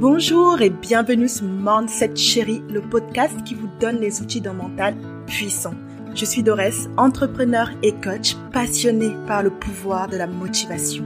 Bonjour 0.00 0.62
et 0.62 0.70
bienvenue 0.70 1.28
sur 1.28 1.44
Mindset 1.44 2.14
Chérie, 2.14 2.62
le 2.70 2.80
podcast 2.80 3.34
qui 3.44 3.56
vous 3.56 3.68
donne 3.80 3.96
les 3.96 4.22
outils 4.22 4.40
d'un 4.40 4.52
mental 4.52 4.94
puissant. 5.26 5.74
Je 6.14 6.24
suis 6.24 6.44
Dorès, 6.44 6.88
entrepreneur 6.96 7.68
et 7.82 7.90
coach 7.94 8.36
passionné 8.52 9.10
par 9.26 9.42
le 9.42 9.50
pouvoir 9.50 10.06
de 10.06 10.16
la 10.16 10.28
motivation. 10.28 11.04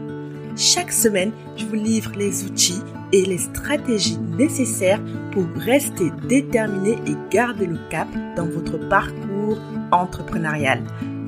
Chaque 0.58 0.92
semaine, 0.92 1.32
je 1.56 1.64
vous 1.64 1.74
livre 1.74 2.12
les 2.18 2.44
outils 2.44 2.82
et 3.12 3.24
les 3.24 3.38
stratégies 3.38 4.18
nécessaires 4.18 5.00
pour 5.30 5.46
rester 5.56 6.12
déterminé 6.28 6.98
et 7.06 7.16
garder 7.30 7.64
le 7.64 7.78
cap 7.88 8.08
dans 8.36 8.46
votre 8.46 8.76
parcours 8.90 9.58
entrepreneurial. 9.90 10.82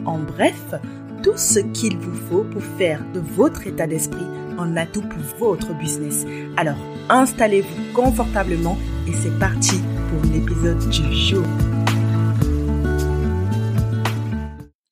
En 0.04 0.18
bref, 0.18 0.74
tout 1.22 1.38
ce 1.38 1.60
qu'il 1.60 1.96
vous 1.96 2.14
faut 2.28 2.44
pour 2.44 2.62
faire 2.76 3.00
de 3.14 3.20
votre 3.20 3.66
état 3.66 3.86
d'esprit 3.86 4.26
un 4.58 4.76
atout 4.76 5.02
pour 5.02 5.48
votre 5.48 5.74
business. 5.74 6.26
Alors, 6.56 6.78
installez-vous 7.08 7.92
confortablement 7.92 8.78
et 9.06 9.12
c'est 9.12 9.38
parti 9.38 9.80
pour 10.08 10.30
l'épisode 10.30 10.88
du 10.88 11.14
jour. 11.14 11.44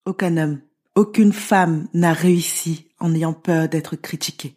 Aucun 0.05 0.37
homme, 0.37 0.61
aucune 0.95 1.33
femme 1.33 1.89
n'a 1.95 2.13
réussi 2.13 2.89
en 3.01 3.15
ayant 3.15 3.33
peur 3.33 3.69
d'être 3.69 3.97
critiqué. 3.97 4.57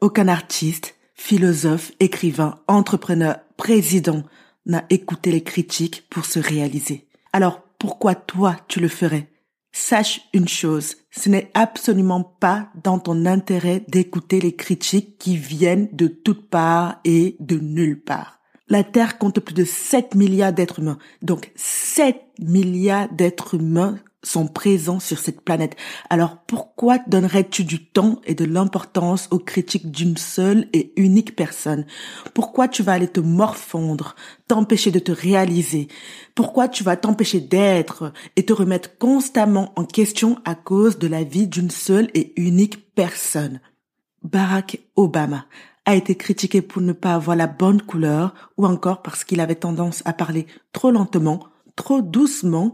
Aucun 0.00 0.28
artiste, 0.28 0.94
philosophe, 1.14 1.92
écrivain, 2.00 2.56
entrepreneur, 2.68 3.36
président 3.56 4.22
n'a 4.66 4.84
écouté 4.90 5.32
les 5.32 5.42
critiques 5.42 6.04
pour 6.10 6.24
se 6.26 6.38
réaliser. 6.38 7.06
Alors 7.32 7.62
pourquoi 7.78 8.14
toi 8.14 8.56
tu 8.68 8.80
le 8.80 8.88
ferais? 8.88 9.28
Sache 9.76 10.20
une 10.32 10.46
chose, 10.46 10.98
ce 11.10 11.28
n'est 11.28 11.50
absolument 11.52 12.22
pas 12.22 12.68
dans 12.84 13.00
ton 13.00 13.26
intérêt 13.26 13.84
d'écouter 13.88 14.40
les 14.40 14.54
critiques 14.54 15.18
qui 15.18 15.36
viennent 15.36 15.88
de 15.90 16.06
toutes 16.06 16.48
parts 16.48 17.00
et 17.04 17.36
de 17.40 17.58
nulle 17.58 18.00
part. 18.00 18.38
La 18.68 18.84
Terre 18.84 19.18
compte 19.18 19.40
plus 19.40 19.52
de 19.52 19.64
7 19.64 20.14
milliards 20.14 20.52
d'êtres 20.52 20.78
humains. 20.78 20.98
Donc 21.22 21.50
7 21.56 22.16
milliards 22.38 23.08
d'êtres 23.12 23.54
humains 23.54 23.98
sont 24.24 24.46
présents 24.46 25.00
sur 25.00 25.18
cette 25.18 25.40
planète. 25.42 25.76
Alors 26.10 26.38
pourquoi 26.46 26.98
donnerais-tu 27.06 27.64
du 27.64 27.84
temps 27.84 28.20
et 28.24 28.34
de 28.34 28.44
l'importance 28.44 29.28
aux 29.30 29.38
critiques 29.38 29.90
d'une 29.90 30.16
seule 30.16 30.66
et 30.72 30.92
unique 30.96 31.36
personne? 31.36 31.86
Pourquoi 32.34 32.68
tu 32.68 32.82
vas 32.82 32.92
aller 32.92 33.08
te 33.08 33.20
morfondre, 33.20 34.16
t'empêcher 34.48 34.90
de 34.90 34.98
te 34.98 35.12
réaliser? 35.12 35.88
Pourquoi 36.34 36.68
tu 36.68 36.82
vas 36.82 36.96
t'empêcher 36.96 37.40
d'être 37.40 38.12
et 38.36 38.44
te 38.44 38.52
remettre 38.52 38.98
constamment 38.98 39.72
en 39.76 39.84
question 39.84 40.38
à 40.44 40.54
cause 40.54 40.98
de 40.98 41.06
la 41.06 41.22
vie 41.22 41.46
d'une 41.46 41.70
seule 41.70 42.10
et 42.14 42.32
unique 42.40 42.94
personne? 42.94 43.60
Barack 44.22 44.80
Obama 44.96 45.46
a 45.84 45.94
été 45.94 46.16
critiqué 46.16 46.62
pour 46.62 46.80
ne 46.80 46.92
pas 46.92 47.14
avoir 47.14 47.36
la 47.36 47.46
bonne 47.46 47.82
couleur 47.82 48.34
ou 48.56 48.66
encore 48.66 49.02
parce 49.02 49.22
qu'il 49.22 49.40
avait 49.40 49.54
tendance 49.54 50.02
à 50.06 50.12
parler 50.12 50.46
trop 50.72 50.90
lentement, 50.90 51.40
trop 51.76 52.00
doucement 52.00 52.72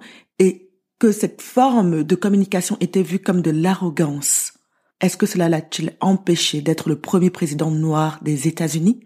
que 1.00 1.12
cette 1.12 1.40
forme 1.40 2.04
de 2.04 2.14
communication 2.14 2.76
était 2.78 3.02
vue 3.02 3.18
comme 3.18 3.40
de 3.40 3.50
l'arrogance. 3.50 4.52
Est-ce 5.00 5.16
que 5.16 5.24
cela 5.24 5.48
l'a-t-il 5.48 5.96
empêché 6.00 6.60
d'être 6.60 6.90
le 6.90 7.00
premier 7.00 7.30
président 7.30 7.70
noir 7.70 8.20
des 8.22 8.46
États-Unis? 8.46 9.00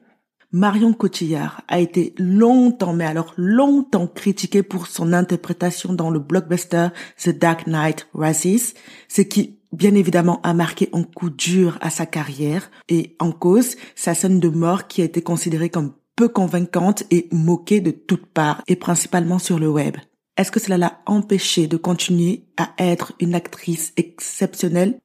Marion 0.51 0.93
Cotillard 0.93 1.63
a 1.69 1.79
été 1.79 2.13
longtemps, 2.19 2.93
mais 2.95 3.05
alors 3.05 3.33
longtemps 3.37 4.09
critiquée 4.09 4.65
pour 4.65 4.89
son 4.89 5.13
interprétation 5.13 5.93
dans 5.93 6.11
le 6.11 6.19
blockbuster 6.19 6.89
The 7.23 7.31
Dark 7.31 7.69
Knight 7.69 8.09
Rises, 8.13 8.75
ce 9.09 9.23
qui 9.23 9.61
bien 9.73 9.95
évidemment 9.95 10.41
a 10.43 10.53
marqué 10.53 10.91
un 10.93 11.05
coup 11.05 11.31
dur 11.31 11.79
à 11.81 11.91
sa 11.91 12.07
carrière 12.07 12.71
et 12.89 13.17
en 13.21 13.31
cause 13.31 13.77
sa 13.95 14.15
scène 14.15 14.41
de 14.41 14.49
mort 14.49 14.89
qui 14.89 15.01
a 15.01 15.05
été 15.05 15.23
considérée 15.23 15.71
comme 15.71 15.93
peu 16.17 16.29
convaincante 16.29 17.05
et 17.13 17.29
moquée 17.31 17.81
de 17.81 17.93
toutes 17.93 18.27
parts 18.27 18.63
et 18.67 18.77
principalement 18.77 19.39
sur 19.39 19.61
le 19.61 19.69
web. 19.69 19.97
Est-ce 20.37 20.51
que 20.51 20.59
cela 20.59 20.79
l'a 20.79 21.01
empêché 21.07 21.69
de 21.69 21.77
continuer 21.77 22.45
à 22.57 22.73
être 22.79 23.13
une 23.21 23.37
actrice 23.37 23.93
exceptionnelle? 23.97 24.99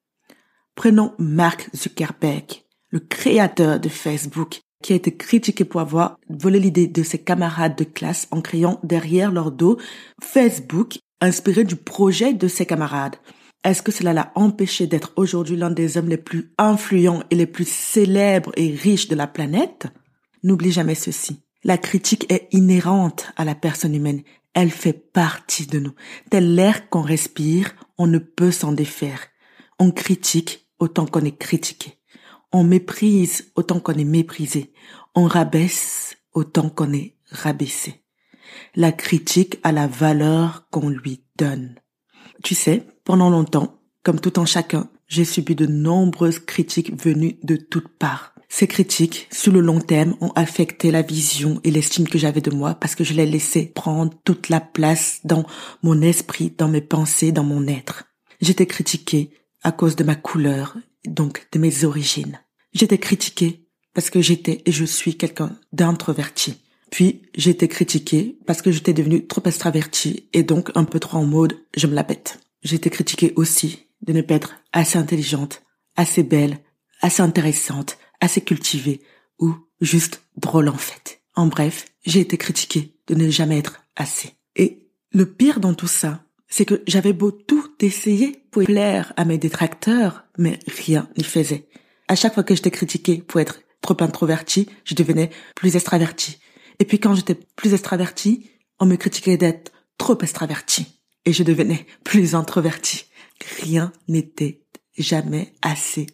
Prenons 0.74 1.12
Mark 1.18 1.70
Zuckerberg, 1.74 2.64
le 2.88 2.98
créateur 2.98 3.78
de 3.78 3.88
Facebook, 3.88 4.60
qui 4.82 4.92
a 4.92 4.96
été 4.96 5.16
critiqué 5.16 5.64
pour 5.64 5.80
avoir 5.80 6.16
volé 6.28 6.58
l'idée 6.58 6.88
de 6.88 7.02
ses 7.04 7.18
camarades 7.18 7.76
de 7.76 7.84
classe 7.84 8.26
en 8.32 8.40
créant 8.40 8.80
derrière 8.82 9.30
leur 9.30 9.52
dos 9.52 9.78
Facebook 10.20 10.98
inspiré 11.20 11.62
du 11.62 11.76
projet 11.76 12.32
de 12.32 12.48
ses 12.48 12.66
camarades. 12.66 13.16
Est-ce 13.62 13.82
que 13.82 13.92
cela 13.92 14.12
l'a 14.12 14.32
empêché 14.34 14.86
d'être 14.86 15.12
aujourd'hui 15.16 15.56
l'un 15.56 15.70
des 15.70 15.96
hommes 15.96 16.08
les 16.08 16.16
plus 16.16 16.50
influents 16.58 17.22
et 17.30 17.36
les 17.36 17.46
plus 17.46 17.68
célèbres 17.68 18.52
et 18.56 18.74
riches 18.74 19.08
de 19.08 19.14
la 19.14 19.26
planète? 19.26 19.86
N'oublie 20.42 20.72
jamais 20.72 20.94
ceci. 20.94 21.40
La 21.62 21.76
critique 21.76 22.32
est 22.32 22.48
inhérente 22.52 23.30
à 23.36 23.44
la 23.44 23.54
personne 23.54 23.94
humaine 23.94 24.22
elle 24.54 24.70
fait 24.70 24.92
partie 24.92 25.66
de 25.66 25.78
nous. 25.78 25.94
Tel 26.30 26.54
l'air 26.54 26.88
qu'on 26.88 27.02
respire, 27.02 27.74
on 27.98 28.06
ne 28.06 28.18
peut 28.18 28.50
s'en 28.50 28.72
défaire. 28.72 29.20
On 29.78 29.90
critique 29.90 30.68
autant 30.78 31.06
qu'on 31.06 31.24
est 31.24 31.36
critiqué. 31.36 31.98
On 32.52 32.64
méprise 32.64 33.52
autant 33.54 33.80
qu'on 33.80 33.94
est 33.94 34.04
méprisé. 34.04 34.72
On 35.14 35.24
rabaisse 35.24 36.16
autant 36.32 36.68
qu'on 36.68 36.92
est 36.92 37.16
rabaissé. 37.30 38.02
La 38.74 38.90
critique 38.90 39.58
a 39.62 39.70
la 39.70 39.86
valeur 39.86 40.68
qu'on 40.70 40.88
lui 40.88 41.24
donne. 41.36 41.76
Tu 42.42 42.54
sais, 42.54 42.86
pendant 43.04 43.30
longtemps, 43.30 43.80
comme 44.02 44.20
tout 44.20 44.38
en 44.38 44.46
chacun, 44.46 44.90
j'ai 45.06 45.24
subi 45.24 45.54
de 45.54 45.66
nombreuses 45.66 46.38
critiques 46.38 46.92
venues 47.00 47.38
de 47.42 47.56
toutes 47.56 47.88
parts. 47.88 48.34
Ces 48.52 48.66
critiques, 48.66 49.28
sur 49.30 49.52
le 49.52 49.60
long 49.60 49.80
terme, 49.80 50.16
ont 50.20 50.32
affecté 50.34 50.90
la 50.90 51.02
vision 51.02 51.60
et 51.62 51.70
l'estime 51.70 52.08
que 52.08 52.18
j'avais 52.18 52.40
de 52.40 52.50
moi 52.50 52.74
parce 52.74 52.96
que 52.96 53.04
je 53.04 53.14
les 53.14 53.24
laissais 53.24 53.64
prendre 53.64 54.12
toute 54.24 54.48
la 54.48 54.60
place 54.60 55.20
dans 55.22 55.46
mon 55.84 56.02
esprit, 56.02 56.52
dans 56.58 56.68
mes 56.68 56.80
pensées, 56.80 57.30
dans 57.30 57.44
mon 57.44 57.68
être. 57.68 58.04
J'étais 58.40 58.66
critiquée 58.66 59.30
à 59.62 59.70
cause 59.70 59.94
de 59.94 60.02
ma 60.02 60.16
couleur, 60.16 60.76
donc 61.06 61.46
de 61.52 61.60
mes 61.60 61.84
origines. 61.84 62.40
J'étais 62.72 62.98
critiquée 62.98 63.68
parce 63.94 64.10
que 64.10 64.20
j'étais 64.20 64.62
et 64.66 64.72
je 64.72 64.84
suis 64.84 65.16
quelqu'un 65.16 65.56
d'introverti. 65.72 66.60
Puis 66.90 67.22
j'ai 67.36 67.50
été 67.50 67.68
critiquée 67.68 68.36
parce 68.46 68.62
que 68.62 68.72
j'étais 68.72 68.92
devenue 68.92 69.28
trop 69.28 69.42
extravertie 69.44 70.28
et 70.32 70.42
donc 70.42 70.72
un 70.74 70.84
peu 70.84 70.98
trop 70.98 71.18
en 71.18 71.24
mode 71.24 71.56
je 71.76 71.86
me 71.86 71.94
la 71.94 72.02
pète. 72.02 72.40
J'ai 72.64 72.76
été 72.76 72.90
critiquée 72.90 73.32
aussi 73.36 73.86
de 74.02 74.12
ne 74.12 74.22
pas 74.22 74.34
être 74.34 74.56
assez 74.72 74.98
intelligente, 74.98 75.62
assez 75.96 76.24
belle, 76.24 76.58
assez 77.00 77.22
intéressante, 77.22 77.96
assez 78.20 78.40
cultivée 78.40 79.00
ou 79.38 79.54
juste 79.80 80.22
drôle 80.36 80.68
en 80.68 80.76
fait. 80.76 81.22
En 81.34 81.46
bref, 81.46 81.86
j'ai 82.04 82.20
été 82.20 82.36
critiquée 82.36 82.94
de 83.06 83.14
ne 83.14 83.30
jamais 83.30 83.58
être 83.58 83.82
assez. 83.96 84.34
Et 84.56 84.86
le 85.12 85.26
pire 85.26 85.60
dans 85.60 85.74
tout 85.74 85.86
ça, 85.86 86.24
c'est 86.48 86.64
que 86.64 86.82
j'avais 86.86 87.12
beau 87.12 87.30
tout 87.30 87.72
essayer 87.80 88.44
pour 88.50 88.64
plaire 88.64 89.12
à 89.16 89.24
mes 89.24 89.38
détracteurs, 89.38 90.24
mais 90.36 90.58
rien 90.66 91.08
n'y 91.16 91.24
faisait. 91.24 91.68
À 92.08 92.16
chaque 92.16 92.34
fois 92.34 92.42
que 92.42 92.54
j'étais 92.54 92.72
critiquée 92.72 93.22
pour 93.22 93.40
être 93.40 93.60
trop 93.80 93.96
introvertie, 94.00 94.68
je 94.84 94.94
devenais 94.94 95.30
plus 95.54 95.76
extravertie. 95.76 96.38
Et 96.80 96.84
puis 96.84 96.98
quand 96.98 97.14
j'étais 97.14 97.36
plus 97.56 97.72
extravertie, 97.72 98.50
on 98.80 98.86
me 98.86 98.96
critiquait 98.96 99.36
d'être 99.36 99.72
trop 99.96 100.18
extravertie. 100.20 101.00
Et 101.24 101.32
je 101.32 101.42
devenais 101.42 101.86
plus 102.02 102.34
introvertie. 102.34 103.04
Rien 103.62 103.92
n'était 104.08 104.62
jamais 104.98 105.52
assez 105.62 106.06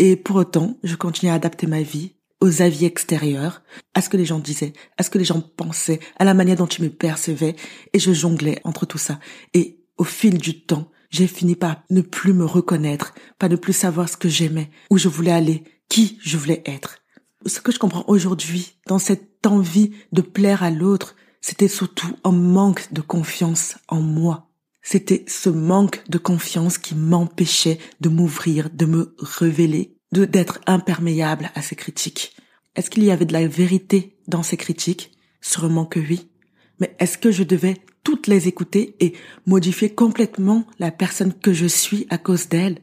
et 0.00 0.16
pour 0.16 0.36
autant, 0.36 0.78
je 0.82 0.96
continuais 0.96 1.30
à 1.30 1.34
adapter 1.34 1.66
ma 1.66 1.82
vie 1.82 2.14
aux 2.40 2.62
avis 2.62 2.86
extérieurs, 2.86 3.62
à 3.92 4.00
ce 4.00 4.08
que 4.08 4.16
les 4.16 4.24
gens 4.24 4.38
disaient, 4.38 4.72
à 4.96 5.02
ce 5.02 5.10
que 5.10 5.18
les 5.18 5.26
gens 5.26 5.42
pensaient, 5.42 6.00
à 6.18 6.24
la 6.24 6.32
manière 6.32 6.56
dont 6.56 6.66
ils 6.66 6.84
me 6.84 6.88
percevaient, 6.88 7.54
et 7.92 7.98
je 7.98 8.14
jonglais 8.14 8.62
entre 8.64 8.86
tout 8.86 8.96
ça. 8.96 9.20
Et 9.52 9.84
au 9.98 10.04
fil 10.04 10.38
du 10.38 10.62
temps, 10.62 10.90
j'ai 11.10 11.26
fini 11.26 11.54
par 11.54 11.82
ne 11.90 12.00
plus 12.00 12.32
me 12.32 12.46
reconnaître, 12.46 13.12
par 13.38 13.50
ne 13.50 13.56
plus 13.56 13.74
savoir 13.74 14.08
ce 14.08 14.16
que 14.16 14.30
j'aimais, 14.30 14.70
où 14.88 14.96
je 14.96 15.08
voulais 15.08 15.32
aller, 15.32 15.64
qui 15.90 16.18
je 16.22 16.38
voulais 16.38 16.62
être. 16.64 16.96
Ce 17.44 17.60
que 17.60 17.70
je 17.70 17.78
comprends 17.78 18.04
aujourd'hui, 18.06 18.78
dans 18.86 18.98
cette 18.98 19.46
envie 19.46 19.90
de 20.12 20.22
plaire 20.22 20.62
à 20.62 20.70
l'autre, 20.70 21.14
c'était 21.42 21.68
surtout 21.68 22.16
un 22.24 22.32
manque 22.32 22.90
de 22.90 23.02
confiance 23.02 23.76
en 23.88 24.00
moi. 24.00 24.49
C'était 24.82 25.24
ce 25.28 25.50
manque 25.50 26.02
de 26.08 26.18
confiance 26.18 26.78
qui 26.78 26.94
m'empêchait 26.94 27.78
de 28.00 28.08
m'ouvrir, 28.08 28.70
de 28.70 28.86
me 28.86 29.14
révéler, 29.18 29.96
de 30.12 30.24
d'être 30.24 30.60
imperméable 30.66 31.50
à 31.54 31.62
ces 31.62 31.76
critiques. 31.76 32.34
Est-ce 32.76 32.90
qu'il 32.90 33.04
y 33.04 33.10
avait 33.10 33.26
de 33.26 33.32
la 33.32 33.46
vérité 33.46 34.18
dans 34.26 34.42
ces 34.42 34.56
critiques? 34.56 35.12
Sûrement 35.40 35.84
que 35.84 36.00
oui. 36.00 36.30
Mais 36.78 36.94
est-ce 36.98 37.18
que 37.18 37.30
je 37.30 37.42
devais 37.42 37.76
toutes 38.04 38.26
les 38.26 38.48
écouter 38.48 38.96
et 39.00 39.14
modifier 39.46 39.94
complètement 39.94 40.66
la 40.78 40.90
personne 40.90 41.34
que 41.34 41.52
je 41.52 41.66
suis 41.66 42.06
à 42.10 42.18
cause 42.18 42.48
d'elles 42.48 42.78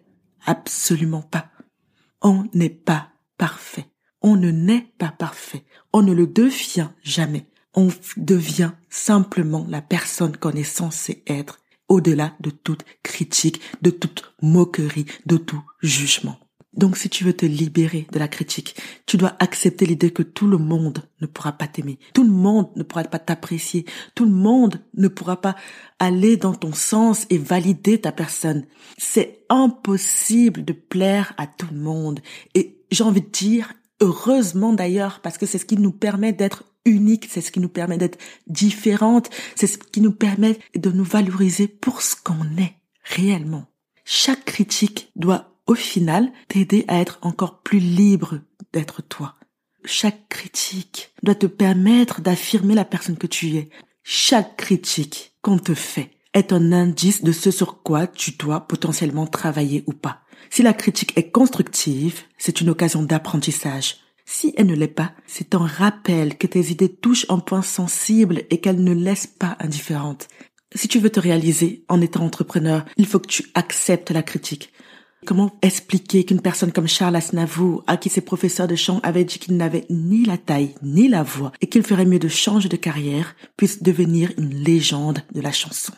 Absolument 0.46 1.24
pas. 1.24 1.50
On 2.22 2.46
n'est 2.54 2.70
pas 2.70 3.10
parfait. 3.38 3.86
On 4.22 4.36
ne 4.36 4.52
naît 4.52 4.88
pas 4.98 5.12
parfait. 5.12 5.64
On 5.94 6.02
ne 6.02 6.14
le 6.14 6.28
devient 6.28 6.90
jamais. 7.04 7.48
On 7.74 7.90
devient 8.18 8.72
simplement 8.90 9.66
la 9.70 9.82
personne 9.82 10.38
qu'on 10.38 10.52
est 10.52 10.64
censé 10.64 11.24
être 11.28 11.60
au-delà 11.90 12.36
de 12.40 12.50
toute 12.50 12.84
critique, 13.04 13.62
de 13.82 13.90
toute 13.90 14.34
moquerie, 14.42 15.06
de 15.26 15.38
tout 15.38 15.62
jugement. 15.82 16.38
Donc 16.78 16.96
si 16.96 17.10
tu 17.10 17.24
veux 17.24 17.34
te 17.34 17.46
libérer 17.46 18.08
de 18.12 18.20
la 18.20 18.28
critique, 18.28 18.76
tu 19.08 19.18
dois 19.18 19.36
accepter 19.40 19.88
l'idée 19.88 20.12
que 20.12 20.22
tout 20.22 20.48
le 20.48 20.60
monde 20.60 21.02
ne 21.22 21.26
pourra 21.26 21.54
pas 21.54 21.68
t'aimer, 21.68 21.98
tout 22.14 22.24
le 22.24 22.30
monde 22.30 22.70
ne 22.76 22.84
pourra 22.84 23.04
pas 23.04 23.18
t'apprécier, 23.18 23.86
tout 24.14 24.26
le 24.26 24.32
monde 24.32 24.80
ne 24.94 25.08
pourra 25.08 25.42
pas 25.42 25.56
aller 25.98 26.38
dans 26.38 26.54
ton 26.54 26.74
sens 26.74 27.26
et 27.32 27.40
valider 27.40 28.00
ta 28.00 28.12
personne. 28.12 28.66
C'est 28.98 29.46
impossible 29.50 30.64
de 30.64 30.74
plaire 30.74 31.34
à 31.38 31.48
tout 31.48 31.68
le 31.72 31.80
monde. 31.80 32.20
Et 32.54 32.84
j'ai 32.92 33.04
envie 33.04 33.22
de 33.22 33.30
dire, 33.30 33.74
heureusement 34.00 34.74
d'ailleurs, 34.74 35.20
parce 35.22 35.40
que 35.40 35.48
c'est 35.48 35.58
ce 35.58 35.66
qui 35.66 35.78
nous 35.78 35.92
permet 35.92 36.32
d'être 36.32 36.64
unique, 36.88 37.28
c'est 37.30 37.42
ce 37.42 37.52
qui 37.52 37.60
nous 37.60 37.70
permet 37.70 37.98
d'être 37.98 38.18
différente, 38.48 39.30
c'est 39.56 39.68
ce 39.68 39.78
qui 39.78 40.02
nous 40.02 40.12
permet 40.12 40.60
de 40.76 40.90
nous 40.90 41.04
valoriser 41.04 41.68
pour 41.68 42.02
ce 42.02 42.16
qu'on 42.16 42.58
est 42.58 42.76
réellement. 43.04 43.68
Chaque 44.06 44.46
critique 44.46 45.12
doit 45.16 45.58
au 45.68 45.76
final, 45.76 46.32
t'aider 46.48 46.86
à 46.88 47.00
être 47.00 47.20
encore 47.22 47.60
plus 47.60 47.80
libre 47.80 48.40
d'être 48.74 49.02
toi. 49.02 49.36
Chaque 49.86 50.28
critique 50.30 51.12
doit 51.24 51.36
te 51.36 51.46
permettre 51.46 52.22
d'affirmer 52.22 52.74
la 52.74 52.86
personne 52.86 53.18
que 53.18 53.28
tu 53.28 53.56
es. 53.56 53.70
Chaque 54.04 54.58
critique 54.58 55.34
qu'on 55.42 55.60
te 55.60 55.74
fait 55.74 56.12
est 56.34 56.54
un 56.54 56.72
indice 56.72 57.24
de 57.24 57.32
ce 57.32 57.52
sur 57.52 57.84
quoi 57.84 58.08
tu 58.08 58.32
dois 58.32 58.62
potentiellement 58.62 59.28
travailler 59.28 59.84
ou 59.88 59.94
pas. 59.94 60.22
Si 60.50 60.64
la 60.64 60.74
critique 60.74 61.18
est 61.18 61.32
constructive, 61.32 62.22
c'est 62.38 62.62
une 62.62 62.70
occasion 62.70 63.04
d'apprentissage. 63.04 63.98
Si 64.30 64.54
elle 64.58 64.68
ne 64.68 64.76
l'est 64.76 64.90
pas, 64.90 65.14
c'est 65.26 65.56
un 65.56 65.66
rappel 65.66 66.38
que 66.38 66.48
tes 66.48 66.70
idées 66.70 66.94
touchent 66.94 67.26
un 67.30 67.40
point 67.40 67.62
sensible 67.62 68.44
et 68.50 68.60
qu'elles 68.60 68.84
ne 68.84 68.94
laissent 68.94 69.26
pas 69.26 69.56
indifférente. 69.62 70.28
Si 70.76 70.90
tu 70.90 71.00
veux 71.00 71.10
te 71.10 71.22
réaliser 71.22 71.86
en 71.88 72.02
étant 72.02 72.26
entrepreneur, 72.26 72.84
il 72.98 73.06
faut 73.06 73.20
que 73.20 73.28
tu 73.28 73.46
acceptes 73.56 74.12
la 74.12 74.24
critique. 74.24 74.74
Comment 75.26 75.58
expliquer 75.62 76.26
qu'une 76.26 76.42
personne 76.42 76.74
comme 76.74 76.90
Charles 76.90 77.16
Aznavour, 77.16 77.86
à 77.88 77.96
qui 77.96 78.10
ses 78.10 78.20
professeurs 78.20 78.68
de 78.68 78.76
chant 78.76 79.00
avaient 79.02 79.24
dit 79.24 79.40
qu'il 79.40 79.56
n'avait 79.56 79.86
ni 79.90 80.26
la 80.26 80.38
taille 80.38 80.76
ni 80.84 81.08
la 81.08 81.24
voix 81.24 81.54
et 81.62 81.68
qu'il 81.68 81.84
ferait 81.84 82.06
mieux 82.06 82.20
de 82.20 82.28
changer 82.28 82.68
de 82.68 82.76
carrière, 82.76 83.34
puisse 83.56 83.82
devenir 83.82 84.34
une 84.38 84.54
légende 84.54 85.24
de 85.34 85.40
la 85.40 85.54
chanson? 85.54 85.94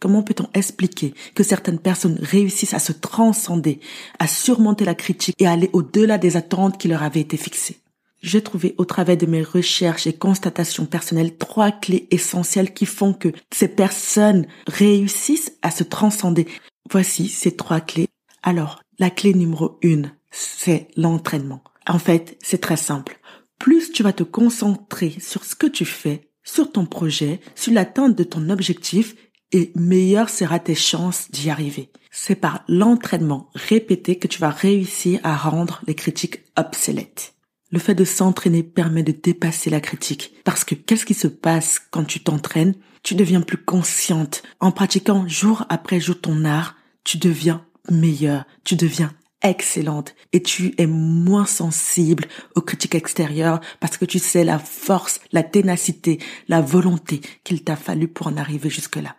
Comment 0.00 0.22
peut-on 0.22 0.48
expliquer 0.54 1.14
que 1.34 1.42
certaines 1.42 1.78
personnes 1.78 2.18
réussissent 2.20 2.74
à 2.74 2.78
se 2.78 2.92
transcender, 2.92 3.80
à 4.18 4.26
surmonter 4.26 4.84
la 4.84 4.94
critique 4.94 5.36
et 5.38 5.46
à 5.46 5.52
aller 5.52 5.70
au-delà 5.72 6.18
des 6.18 6.36
attentes 6.36 6.78
qui 6.78 6.88
leur 6.88 7.02
avaient 7.02 7.20
été 7.20 7.36
fixées? 7.36 7.80
J'ai 8.22 8.42
trouvé 8.42 8.74
au 8.78 8.84
travers 8.84 9.16
de 9.16 9.26
mes 9.26 9.42
recherches 9.42 10.06
et 10.06 10.12
constatations 10.12 10.86
personnelles 10.86 11.36
trois 11.36 11.70
clés 11.70 12.08
essentielles 12.10 12.74
qui 12.74 12.86
font 12.86 13.12
que 13.12 13.32
ces 13.52 13.68
personnes 13.68 14.46
réussissent 14.66 15.52
à 15.62 15.70
se 15.70 15.84
transcender. 15.84 16.46
Voici 16.90 17.28
ces 17.28 17.56
trois 17.56 17.80
clés 17.80 18.08
alors, 18.46 18.80
la 19.00 19.10
clé 19.10 19.34
numéro 19.34 19.76
une, 19.82 20.12
c'est 20.30 20.86
l'entraînement. 20.96 21.64
En 21.88 21.98
fait, 21.98 22.38
c'est 22.40 22.60
très 22.60 22.76
simple. 22.76 23.18
Plus 23.58 23.90
tu 23.90 24.04
vas 24.04 24.12
te 24.12 24.22
concentrer 24.22 25.16
sur 25.18 25.44
ce 25.44 25.56
que 25.56 25.66
tu 25.66 25.84
fais, 25.84 26.30
sur 26.44 26.70
ton 26.70 26.86
projet, 26.86 27.40
sur 27.56 27.72
l'atteinte 27.72 28.14
de 28.14 28.22
ton 28.22 28.48
objectif, 28.48 29.16
et 29.52 29.72
meilleure 29.74 30.30
sera 30.30 30.58
tes 30.58 30.74
chances 30.74 31.30
d'y 31.30 31.50
arriver. 31.50 31.90
C'est 32.10 32.34
par 32.34 32.64
l'entraînement 32.68 33.50
répété 33.54 34.16
que 34.16 34.26
tu 34.26 34.40
vas 34.40 34.50
réussir 34.50 35.20
à 35.22 35.36
rendre 35.36 35.82
les 35.86 35.94
critiques 35.94 36.40
obsolètes. 36.56 37.34
Le 37.70 37.78
fait 37.78 37.94
de 37.94 38.04
s'entraîner 38.04 38.62
permet 38.62 39.02
de 39.02 39.12
dépasser 39.12 39.70
la 39.70 39.80
critique. 39.80 40.32
Parce 40.44 40.64
que 40.64 40.74
qu'est-ce 40.74 41.04
qui 41.04 41.14
se 41.14 41.28
passe 41.28 41.80
quand 41.90 42.04
tu 42.04 42.20
t'entraînes? 42.20 42.74
Tu 43.02 43.14
deviens 43.14 43.40
plus 43.40 43.58
consciente. 43.58 44.42
En 44.60 44.72
pratiquant 44.72 45.26
jour 45.28 45.64
après 45.68 46.00
jour 46.00 46.20
ton 46.20 46.44
art, 46.44 46.76
tu 47.04 47.18
deviens 47.18 47.64
meilleure, 47.90 48.44
tu 48.64 48.76
deviens 48.76 49.12
excellente 49.42 50.14
et 50.32 50.42
tu 50.42 50.74
es 50.78 50.86
moins 50.86 51.46
sensible 51.46 52.24
aux 52.54 52.62
critiques 52.62 52.94
extérieures 52.94 53.60
parce 53.80 53.96
que 53.96 54.04
tu 54.04 54.18
sais 54.18 54.44
la 54.44 54.58
force, 54.58 55.20
la 55.32 55.42
ténacité, 55.42 56.18
la 56.48 56.60
volonté 56.60 57.20
qu'il 57.44 57.62
t'a 57.62 57.76
fallu 57.76 58.08
pour 58.08 58.26
en 58.28 58.36
arriver 58.36 58.70
jusque-là. 58.70 59.16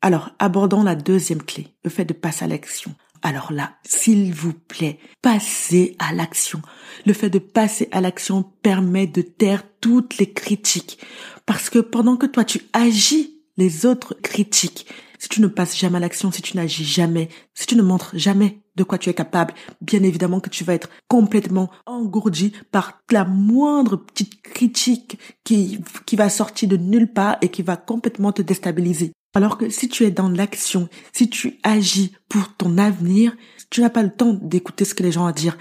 Alors, 0.00 0.30
abordons 0.38 0.82
la 0.82 0.94
deuxième 0.94 1.42
clé, 1.42 1.74
le 1.84 1.90
fait 1.90 2.04
de 2.04 2.12
passer 2.12 2.44
à 2.44 2.48
l'action. 2.48 2.94
Alors 3.22 3.52
là, 3.52 3.74
s'il 3.84 4.32
vous 4.32 4.52
plaît, 4.52 5.00
passez 5.22 5.96
à 5.98 6.12
l'action. 6.12 6.62
Le 7.04 7.12
fait 7.12 7.30
de 7.30 7.40
passer 7.40 7.88
à 7.90 8.00
l'action 8.00 8.44
permet 8.62 9.08
de 9.08 9.22
taire 9.22 9.64
toutes 9.80 10.18
les 10.18 10.32
critiques. 10.32 11.00
Parce 11.46 11.68
que 11.68 11.80
pendant 11.80 12.16
que 12.16 12.26
toi 12.26 12.44
tu 12.44 12.60
agis, 12.72 13.42
les 13.56 13.86
autres 13.86 14.14
critiquent 14.22 14.86
si 15.18 15.28
tu 15.28 15.40
ne 15.40 15.48
passes 15.48 15.76
jamais 15.76 15.96
à 15.96 16.00
l'action, 16.00 16.30
si 16.30 16.42
tu 16.42 16.56
n'agis 16.56 16.84
jamais, 16.84 17.28
si 17.54 17.66
tu 17.66 17.76
ne 17.76 17.82
montres 17.82 18.12
jamais 18.14 18.62
de 18.76 18.84
quoi 18.84 18.98
tu 18.98 19.10
es 19.10 19.14
capable, 19.14 19.52
bien 19.80 20.02
évidemment 20.02 20.40
que 20.40 20.48
tu 20.48 20.62
vas 20.62 20.74
être 20.74 20.88
complètement 21.08 21.70
engourdi 21.86 22.52
par 22.70 23.00
la 23.10 23.24
moindre 23.24 23.96
petite 23.96 24.40
critique 24.42 25.18
qui, 25.42 25.80
qui 26.06 26.14
va 26.14 26.28
sortir 26.28 26.68
de 26.68 26.76
nulle 26.76 27.12
part 27.12 27.36
et 27.42 27.48
qui 27.48 27.62
va 27.62 27.76
complètement 27.76 28.32
te 28.32 28.42
déstabiliser. 28.42 29.12
Alors 29.34 29.58
que 29.58 29.68
si 29.68 29.88
tu 29.88 30.04
es 30.04 30.10
dans 30.10 30.28
l'action, 30.28 30.88
si 31.12 31.28
tu 31.28 31.58
agis 31.62 32.12
pour 32.28 32.54
ton 32.56 32.78
avenir, 32.78 33.36
tu 33.70 33.80
n'as 33.80 33.90
pas 33.90 34.02
le 34.02 34.14
temps 34.14 34.32
d'écouter 34.34 34.84
ce 34.84 34.94
que 34.94 35.02
les 35.02 35.12
gens 35.12 35.24
ont 35.24 35.28
à 35.28 35.32
dire. 35.32 35.58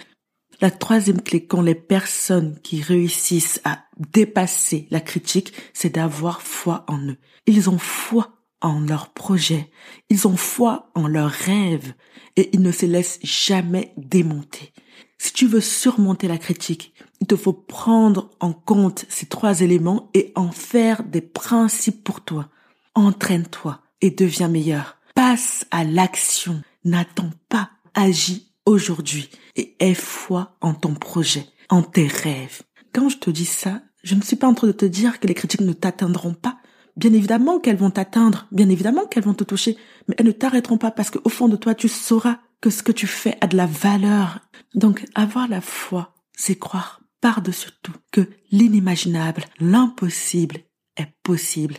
La 0.60 0.72
troisième 0.72 1.22
clé 1.22 1.46
qu'ont 1.46 1.62
les 1.62 1.76
personnes 1.76 2.58
qui 2.64 2.82
réussissent 2.82 3.62
à 3.64 3.84
dépasser 4.14 4.88
la 4.90 5.02
critique, 5.02 5.54
c'est 5.74 5.94
d'avoir 5.94 6.42
foi 6.42 6.86
en 6.88 6.98
eux. 6.98 7.18
Ils 7.46 7.70
ont 7.70 7.78
foi 7.78 8.34
en 8.62 8.80
leurs 8.80 9.14
projets, 9.14 9.70
ils 10.10 10.28
ont 10.28 10.38
foi 10.38 10.90
en 10.96 11.08
leurs 11.08 11.30
rêves 11.30 11.94
et 12.38 12.50
ils 12.54 12.62
ne 12.62 12.72
se 12.72 12.88
laissent 12.88 13.20
jamais 13.22 13.94
démonter. 13.98 14.74
Si 15.20 15.32
tu 15.34 15.46
veux 15.48 15.62
surmonter 15.62 16.28
la 16.28 16.40
critique, 16.40 16.94
il 17.22 17.28
te 17.28 17.36
faut 17.36 17.54
prendre 17.54 18.32
en 18.40 18.54
compte 18.54 19.06
ces 19.10 19.28
trois 19.28 19.62
éléments 19.62 20.10
et 20.14 20.32
en 20.36 20.52
faire 20.52 21.04
des 21.04 21.22
principes 21.22 22.04
pour 22.04 22.22
toi. 22.22 22.50
Entraîne-toi 22.98 23.80
et 24.02 24.10
deviens 24.10 24.48
meilleur. 24.48 24.98
Passe 25.14 25.68
à 25.70 25.84
l'action. 25.84 26.64
N'attends 26.84 27.30
pas. 27.48 27.70
Agis 27.94 28.52
aujourd'hui 28.66 29.30
et 29.56 29.76
aie 29.80 29.94
foi 29.94 30.58
en 30.62 30.74
ton 30.74 30.96
projet, 30.96 31.46
en 31.70 31.84
tes 31.84 32.08
rêves. 32.08 32.64
Quand 32.96 33.10
je 33.10 33.18
te 33.18 33.30
dis 33.30 33.46
ça, 33.46 33.84
je 34.04 34.16
ne 34.16 34.22
suis 34.24 34.36
pas 34.36 34.48
en 34.48 34.56
train 34.56 34.66
de 34.66 34.72
te 34.72 34.86
dire 34.86 35.20
que 35.20 35.28
les 35.28 35.36
critiques 35.36 35.62
ne 35.62 35.74
t'atteindront 35.74 36.34
pas 36.34 36.58
Bien 36.96 37.14
évidemment 37.14 37.60
qu'elles 37.60 37.78
vont 37.78 37.92
t'atteindre, 37.92 38.48
bien 38.52 38.68
évidemment 38.70 39.06
qu'elles 39.06 39.24
vont 39.24 39.36
te 39.36 39.44
toucher, 39.44 39.78
mais 40.08 40.16
elles 40.18 40.26
ne 40.26 40.32
t'arrêteront 40.32 40.80
pas 40.80 40.90
parce 40.90 41.12
qu'au 41.12 41.30
fond 41.30 41.48
de 41.48 41.56
toi, 41.56 41.76
tu 41.76 41.88
sauras 41.88 42.40
que 42.62 42.72
ce 42.72 42.82
que 42.82 42.92
tu 42.92 43.06
fais 43.06 43.38
a 43.42 43.46
de 43.46 43.56
la 43.56 43.68
valeur. 43.68 44.40
Donc, 44.74 45.06
avoir 45.14 45.48
la 45.48 45.62
foi, 45.62 46.16
c'est 46.36 46.58
croire 46.58 47.02
par-dessus 47.22 47.70
tout 47.84 47.94
que 48.12 48.28
l'inimaginable, 48.50 49.46
l'impossible 49.60 50.62
est 50.98 51.14
possible. 51.22 51.76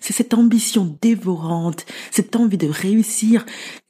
C'est 0.00 0.12
cette 0.12 0.34
ambition 0.34 0.98
dévorante, 1.00 1.86
cette 2.10 2.36
envie 2.36 2.58
de 2.58 2.68
réussir 2.68 3.44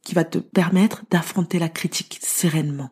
qui 0.04 0.14
va 0.14 0.24
te 0.24 0.38
permettre 0.38 1.04
d'affronter 1.10 1.58
la 1.58 1.68
critique 1.68 2.18
sereinement. 2.22 2.90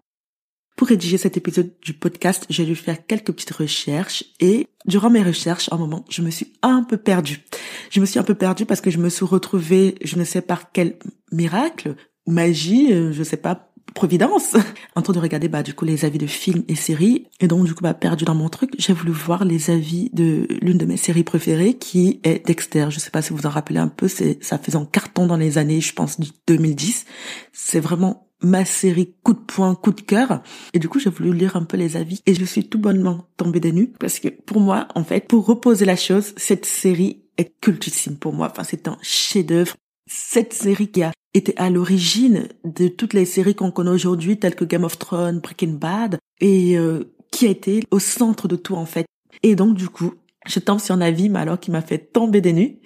Pour 0.76 0.88
rédiger 0.88 1.18
cet 1.18 1.36
épisode 1.36 1.74
du 1.82 1.92
podcast, 1.92 2.46
j'ai 2.48 2.64
dû 2.64 2.74
faire 2.74 3.04
quelques 3.06 3.32
petites 3.32 3.50
recherches 3.50 4.24
et 4.40 4.66
durant 4.86 5.10
mes 5.10 5.22
recherches, 5.22 5.68
un 5.72 5.76
moment, 5.76 6.06
je 6.08 6.22
me 6.22 6.30
suis 6.30 6.54
un 6.62 6.82
peu 6.84 6.96
perdue. 6.96 7.44
Je 7.90 8.00
me 8.00 8.06
suis 8.06 8.18
un 8.18 8.22
peu 8.22 8.34
perdue 8.34 8.64
parce 8.64 8.80
que 8.80 8.90
je 8.90 8.96
me 8.96 9.10
suis 9.10 9.26
retrouvée, 9.26 9.96
je 10.02 10.16
ne 10.16 10.24
sais 10.24 10.40
par 10.40 10.72
quel 10.72 10.98
miracle, 11.32 11.96
magie, 12.26 12.92
euh, 12.92 13.12
je 13.12 13.22
sais 13.22 13.36
pas, 13.36 13.69
providence, 13.94 14.56
en 14.96 15.02
train 15.02 15.12
de 15.12 15.18
regarder 15.18 15.48
bah 15.48 15.62
du 15.62 15.74
coup 15.74 15.84
les 15.84 16.04
avis 16.04 16.18
de 16.18 16.26
films 16.26 16.64
et 16.68 16.74
séries 16.74 17.26
et 17.40 17.48
donc 17.48 17.64
du 17.64 17.74
coup 17.74 17.82
bah 17.82 17.94
perdu 17.94 18.24
dans 18.24 18.34
mon 18.34 18.48
truc, 18.48 18.70
j'ai 18.78 18.92
voulu 18.92 19.12
voir 19.12 19.44
les 19.44 19.70
avis 19.70 20.10
de 20.12 20.46
l'une 20.62 20.78
de 20.78 20.86
mes 20.86 20.96
séries 20.96 21.24
préférées 21.24 21.74
qui 21.74 22.20
est 22.24 22.46
Dexter. 22.46 22.86
Je 22.90 22.98
sais 22.98 23.10
pas 23.10 23.22
si 23.22 23.32
vous 23.32 23.46
en 23.46 23.50
rappelez 23.50 23.78
un 23.78 23.88
peu, 23.88 24.08
c'est 24.08 24.42
ça 24.42 24.58
faisait 24.58 24.76
en 24.76 24.86
carton 24.86 25.26
dans 25.26 25.36
les 25.36 25.58
années, 25.58 25.80
je 25.80 25.92
pense 25.92 26.18
2010. 26.46 27.04
C'est 27.52 27.80
vraiment 27.80 28.30
ma 28.42 28.64
série 28.64 29.14
coup 29.22 29.34
de 29.34 29.38
poing, 29.38 29.74
coup 29.74 29.92
de 29.92 30.00
cœur. 30.00 30.42
Et 30.72 30.78
du 30.78 30.88
coup, 30.88 30.98
j'ai 30.98 31.10
voulu 31.10 31.32
lire 31.32 31.56
un 31.56 31.64
peu 31.64 31.76
les 31.76 31.96
avis 31.96 32.20
et 32.26 32.34
je 32.34 32.44
suis 32.44 32.68
tout 32.68 32.78
bonnement 32.78 33.28
tombée 33.36 33.60
des 33.60 33.72
nues 33.72 33.92
parce 33.98 34.18
que 34.18 34.28
pour 34.28 34.60
moi, 34.60 34.88
en 34.94 35.04
fait, 35.04 35.26
pour 35.28 35.46
reposer 35.46 35.84
la 35.84 35.96
chose, 35.96 36.32
cette 36.36 36.64
série 36.64 37.22
est 37.36 37.52
cultissime 37.60 38.16
pour 38.16 38.32
moi. 38.32 38.48
Enfin, 38.50 38.64
c'est 38.64 38.88
un 38.88 38.98
chef-d'œuvre. 39.02 39.74
Cette 40.12 40.52
série 40.52 40.88
qui 40.88 41.04
a 41.04 41.12
été 41.34 41.56
à 41.56 41.70
l'origine 41.70 42.48
de 42.64 42.88
toutes 42.88 43.14
les 43.14 43.24
séries 43.24 43.54
qu'on 43.54 43.70
connaît 43.70 43.90
aujourd'hui, 43.90 44.40
telles 44.40 44.56
que 44.56 44.64
Game 44.64 44.82
of 44.82 44.98
Thrones, 44.98 45.38
Breaking 45.38 45.74
Bad, 45.74 46.18
et 46.40 46.76
euh, 46.76 47.14
qui 47.30 47.46
a 47.46 47.50
été 47.50 47.84
au 47.92 48.00
centre 48.00 48.48
de 48.48 48.56
tout 48.56 48.74
en 48.74 48.86
fait. 48.86 49.06
Et 49.44 49.54
donc 49.54 49.76
du 49.76 49.88
coup, 49.88 50.14
je 50.48 50.58
tombe 50.58 50.80
sur 50.80 50.96
un 50.96 51.00
avis, 51.00 51.28
mais 51.28 51.38
alors 51.38 51.60
qui 51.60 51.70
m'a 51.70 51.80
fait 51.80 52.12
tomber 52.12 52.40
des 52.40 52.52
nues, 52.52 52.80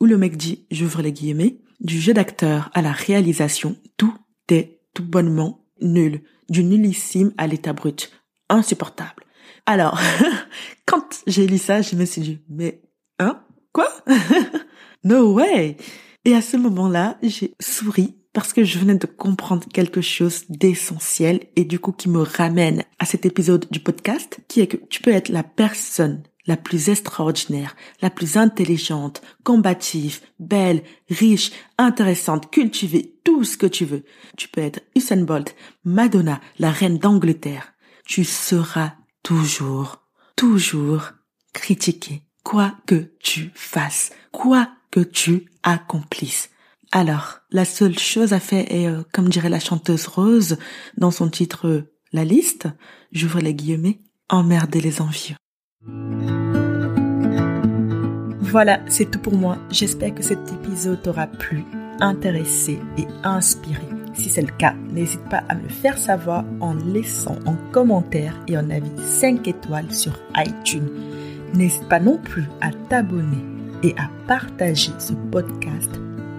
où 0.00 0.06
le 0.06 0.16
mec 0.16 0.36
dit, 0.36 0.64
j'ouvre 0.70 1.02
les 1.02 1.12
guillemets, 1.12 1.58
du 1.80 2.00
jeu 2.00 2.14
d'acteur 2.14 2.70
à 2.74 2.80
la 2.80 2.92
réalisation, 2.92 3.76
tout 3.96 4.14
est 4.48 4.82
tout 4.94 5.04
bonnement 5.04 5.66
nul, 5.80 6.22
du 6.48 6.62
nullissime 6.62 7.32
à 7.38 7.48
l'état 7.48 7.72
brut, 7.72 8.12
insupportable. 8.48 9.24
Alors, 9.66 9.98
quand 10.86 11.22
j'ai 11.26 11.48
lu 11.48 11.58
ça, 11.58 11.82
je 11.82 11.96
me 11.96 12.04
suis 12.04 12.22
dit, 12.22 12.38
mais, 12.48 12.82
hein, 13.18 13.42
quoi? 13.72 13.88
no 15.02 15.32
way! 15.34 15.76
Et 16.24 16.34
à 16.34 16.42
ce 16.42 16.56
moment-là, 16.56 17.18
j'ai 17.22 17.54
souri 17.60 18.16
parce 18.32 18.52
que 18.52 18.64
je 18.64 18.78
venais 18.78 18.94
de 18.94 19.06
comprendre 19.06 19.66
quelque 19.72 20.00
chose 20.00 20.44
d'essentiel 20.48 21.40
et 21.56 21.64
du 21.64 21.78
coup 21.78 21.92
qui 21.92 22.08
me 22.08 22.20
ramène 22.22 22.84
à 22.98 23.04
cet 23.04 23.26
épisode 23.26 23.66
du 23.70 23.80
podcast 23.80 24.38
qui 24.48 24.60
est 24.60 24.68
que 24.68 24.76
tu 24.88 25.02
peux 25.02 25.10
être 25.10 25.28
la 25.28 25.42
personne 25.42 26.22
la 26.46 26.56
plus 26.56 26.88
extraordinaire, 26.88 27.76
la 28.00 28.10
plus 28.10 28.36
intelligente, 28.36 29.22
combative, 29.44 30.20
belle, 30.38 30.82
riche, 31.08 31.52
intéressante, 31.78 32.50
cultivée, 32.50 33.14
tout 33.24 33.44
ce 33.44 33.56
que 33.56 33.66
tu 33.66 33.84
veux. 33.84 34.04
Tu 34.36 34.48
peux 34.48 34.60
être 34.60 34.80
Usain 34.96 35.22
Bolt, 35.22 35.54
Madonna, 35.84 36.40
la 36.58 36.70
reine 36.70 36.98
d'Angleterre. 36.98 37.74
Tu 38.04 38.24
seras 38.24 38.94
toujours, 39.22 40.02
toujours 40.34 41.12
critiqué, 41.52 42.22
quoi 42.42 42.74
que 42.86 43.12
tu 43.20 43.52
fasses, 43.54 44.10
quoi 44.32 44.68
que 44.90 45.00
tu 45.00 45.46
accomplisses. 45.62 46.50
Alors, 46.92 47.38
la 47.50 47.64
seule 47.64 47.98
chose 47.98 48.34
à 48.34 48.40
faire 48.40 48.66
est, 48.68 48.86
euh, 48.86 49.02
comme 49.12 49.30
dirait 49.30 49.48
la 49.48 49.60
chanteuse 49.60 50.06
Rose 50.06 50.58
dans 50.98 51.10
son 51.10 51.28
titre 51.30 51.66
euh, 51.66 51.92
La 52.12 52.24
liste, 52.24 52.68
j'ouvre 53.12 53.40
les 53.40 53.54
guillemets, 53.54 54.00
emmerder 54.28 54.80
les 54.80 55.00
envieux. 55.00 55.36
Voilà, 58.40 58.80
c'est 58.88 59.10
tout 59.10 59.18
pour 59.18 59.34
moi. 59.34 59.56
J'espère 59.70 60.14
que 60.14 60.22
cet 60.22 60.52
épisode 60.52 61.00
t'aura 61.00 61.26
plu, 61.26 61.64
intéressé 62.00 62.78
et 62.98 63.06
inspiré. 63.24 63.86
Si 64.12 64.28
c'est 64.28 64.42
le 64.42 64.52
cas, 64.52 64.74
n'hésite 64.90 65.26
pas 65.30 65.42
à 65.48 65.54
me 65.54 65.62
le 65.62 65.68
faire 65.70 65.96
savoir 65.96 66.44
en 66.60 66.74
laissant 66.74 67.38
un 67.46 67.56
commentaire 67.72 68.38
et 68.48 68.56
un 68.56 68.68
avis 68.68 68.92
5 68.98 69.48
étoiles 69.48 69.94
sur 69.94 70.12
iTunes. 70.36 70.90
N'hésite 71.54 71.88
pas 71.88 72.00
non 72.00 72.18
plus 72.18 72.44
à 72.60 72.70
t'abonner 72.90 73.51
et 73.82 73.94
à 73.98 74.08
partager 74.26 74.92
ce 74.98 75.12
podcast 75.30 75.90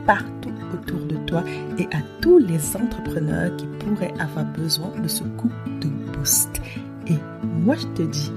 partout 0.05 0.51
autour 0.73 0.99
de 1.05 1.15
toi 1.25 1.43
et 1.77 1.85
à 1.95 2.01
tous 2.21 2.39
les 2.39 2.75
entrepreneurs 2.75 3.55
qui 3.57 3.65
pourraient 3.79 4.13
avoir 4.19 4.45
besoin 4.45 4.91
de 5.01 5.07
ce 5.07 5.23
coup 5.23 5.51
de 5.81 5.87
boost. 6.13 6.61
Et 7.07 7.17
moi, 7.43 7.75
je 7.75 7.87
te 7.87 8.01
dis 8.01 8.31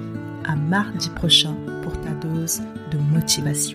à 0.44 0.54
mardi 0.54 1.10
prochain 1.10 1.54
pour 1.82 1.92
ta 2.02 2.10
dose 2.10 2.60
de 2.92 2.98
motivation. 3.12 3.74